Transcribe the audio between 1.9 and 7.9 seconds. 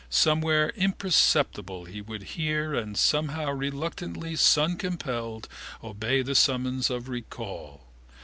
he would hear and somehow reluctantly, suncompelled, obey the summons of recall.